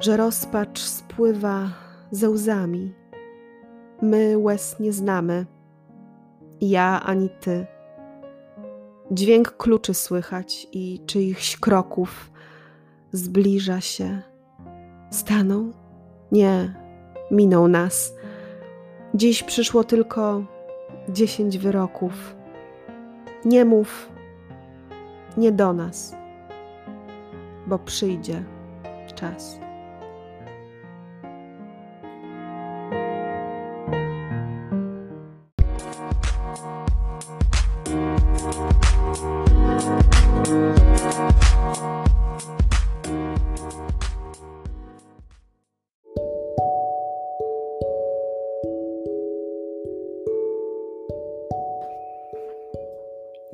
że 0.00 0.16
rozpacz 0.16 0.80
spływa 0.80 1.70
ze 2.10 2.30
łzami. 2.30 2.94
My 4.02 4.38
łez 4.38 4.80
nie 4.80 4.92
znamy, 4.92 5.46
ja 6.60 7.02
ani 7.04 7.30
ty. 7.40 7.66
Dźwięk 9.10 9.56
kluczy 9.56 9.94
słychać 9.94 10.66
i 10.72 11.00
czyichś 11.06 11.56
kroków 11.56 12.30
zbliża 13.14 13.80
się. 13.80 14.22
Stanął? 15.10 15.72
Nie, 16.32 16.74
minął 17.30 17.68
nas. 17.68 18.14
Dziś 19.14 19.42
przyszło 19.42 19.84
tylko 19.84 20.44
dziesięć 21.08 21.58
wyroków. 21.58 22.36
Nie 23.44 23.64
mów, 23.64 24.08
nie 25.36 25.52
do 25.52 25.72
nas, 25.72 26.16
bo 27.66 27.78
przyjdzie 27.78 28.44
czas. 29.14 29.63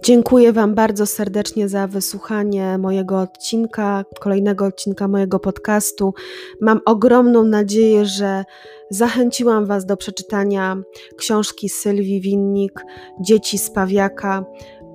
Dziękuję 0.03 0.53
Wam 0.53 0.75
bardzo 0.75 1.07
serdecznie 1.07 1.69
za 1.69 1.87
wysłuchanie 1.87 2.79
mojego 2.79 3.21
odcinka, 3.21 4.05
kolejnego 4.21 4.65
odcinka 4.65 5.09
mojego 5.09 5.41
podcastu. 5.41 6.15
Mam 6.61 6.81
ogromną 6.87 7.45
nadzieję, 7.45 8.07
że 8.07 8.45
zachęciłam 8.91 9.67
Was 9.67 9.87
do 9.87 9.97
przeczytania 9.97 10.77
książki 11.17 11.69
Sylwii 11.69 12.21
Winnik 12.21 12.85
Dzieci 13.21 13.59
z 13.59 13.71
Pawiaka. 13.71 14.45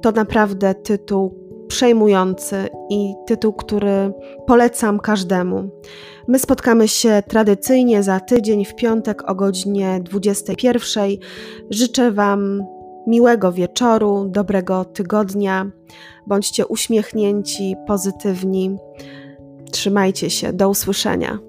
To 0.01 0.11
naprawdę 0.11 0.75
tytuł 0.75 1.45
przejmujący 1.67 2.55
i 2.89 3.13
tytuł, 3.27 3.53
który 3.53 4.13
polecam 4.47 4.99
każdemu. 4.99 5.69
My 6.27 6.39
spotkamy 6.39 6.87
się 6.87 7.23
tradycyjnie 7.27 8.03
za 8.03 8.19
tydzień 8.19 8.65
w 8.65 8.75
piątek 8.75 9.29
o 9.29 9.35
godzinie 9.35 9.99
21. 10.03 11.09
Życzę 11.69 12.11
Wam 12.11 12.63
miłego 13.07 13.51
wieczoru, 13.51 14.25
dobrego 14.29 14.85
tygodnia. 14.85 15.71
Bądźcie 16.27 16.67
uśmiechnięci, 16.67 17.75
pozytywni. 17.87 18.77
Trzymajcie 19.71 20.29
się. 20.29 20.53
Do 20.53 20.69
usłyszenia. 20.69 21.39